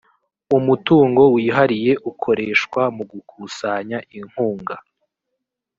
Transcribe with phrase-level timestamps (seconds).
[0.57, 4.75] umutungo wihariye ukoreshwa mu gukusanya inkunga